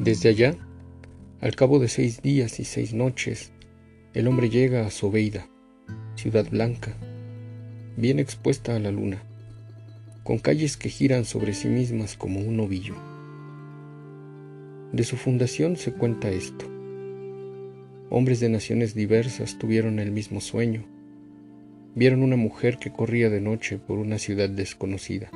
[0.00, 0.56] Desde allá,
[1.42, 3.52] al cabo de seis días y seis noches,
[4.14, 5.46] el hombre llega a Sobeida,
[6.14, 6.94] ciudad blanca,
[7.98, 9.22] bien expuesta a la luna,
[10.24, 12.94] con calles que giran sobre sí mismas como un ovillo.
[14.94, 16.64] De su fundación se cuenta esto.
[18.08, 20.82] Hombres de naciones diversas tuvieron el mismo sueño.
[21.94, 25.30] Vieron una mujer que corría de noche por una ciudad desconocida.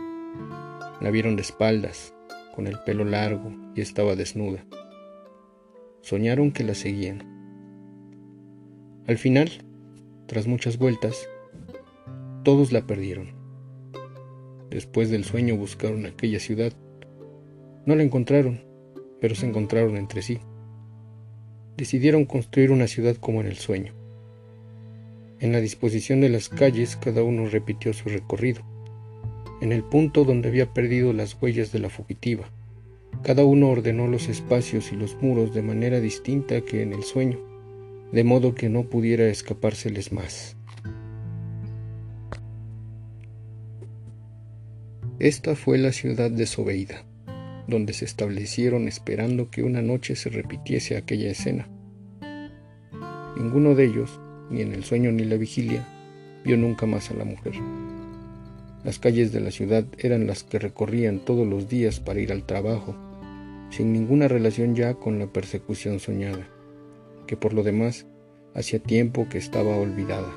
[1.03, 2.14] La vieron de espaldas,
[2.55, 4.65] con el pelo largo y estaba desnuda.
[6.03, 7.23] Soñaron que la seguían.
[9.07, 9.51] Al final,
[10.27, 11.29] tras muchas vueltas,
[12.45, 13.33] todos la perdieron.
[14.71, 16.73] Después del sueño buscaron aquella ciudad.
[17.87, 18.63] No la encontraron,
[19.21, 20.39] pero se encontraron entre sí.
[21.77, 23.93] Decidieron construir una ciudad como en el sueño.
[25.41, 28.74] En la disposición de las calles cada uno repitió su recorrido
[29.65, 32.45] en el punto donde había perdido las huellas de la fugitiva.
[33.23, 37.39] Cada uno ordenó los espacios y los muros de manera distinta que en el sueño,
[38.13, 40.59] de modo que no pudiera escapárseles más.
[45.19, 47.07] Esta fue la ciudad de Sobeida,
[47.67, 51.71] donde se establecieron esperando que una noche se repitiese aquella escena.
[53.39, 54.21] Ninguno de ellos,
[54.51, 55.89] ni en el sueño ni la vigilia,
[56.45, 57.55] vio nunca más a la mujer.
[58.85, 62.45] Las calles de la ciudad eran las que recorrían todos los días para ir al
[62.45, 62.95] trabajo,
[63.71, 66.47] sin ninguna relación ya con la persecución soñada,
[67.27, 68.07] que por lo demás
[68.55, 70.31] hacía tiempo que estaba olvidada.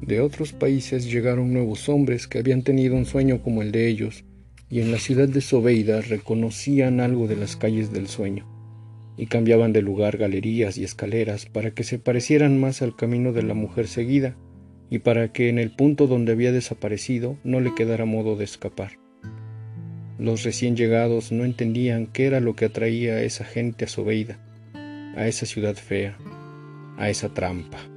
[0.00, 4.24] De otros países llegaron nuevos hombres que habían tenido un sueño como el de ellos,
[4.70, 8.51] y en la ciudad de Sobeida reconocían algo de las calles del sueño
[9.16, 13.42] y cambiaban de lugar galerías y escaleras para que se parecieran más al camino de
[13.42, 14.36] la mujer seguida
[14.90, 18.98] y para que en el punto donde había desaparecido no le quedara modo de escapar.
[20.18, 24.38] Los recién llegados no entendían qué era lo que atraía a esa gente a Sobeida,
[25.16, 26.16] a esa ciudad fea,
[26.96, 27.91] a esa trampa.